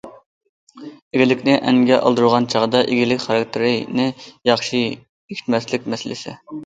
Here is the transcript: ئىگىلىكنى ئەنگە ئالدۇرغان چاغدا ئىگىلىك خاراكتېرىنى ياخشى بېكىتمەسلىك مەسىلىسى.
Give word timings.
ئىگىلىكنى 1.17 1.57
ئەنگە 1.57 1.99
ئالدۇرغان 2.07 2.47
چاغدا 2.53 2.81
ئىگىلىك 2.95 3.21
خاراكتېرىنى 3.27 4.09
ياخشى 4.51 4.83
بېكىتمەسلىك 4.95 5.91
مەسىلىسى. 5.95 6.35